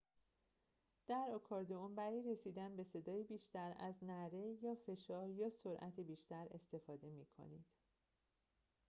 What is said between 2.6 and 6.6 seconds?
به صدای بیشتر از نعره با فشار یا سرعت بیشتر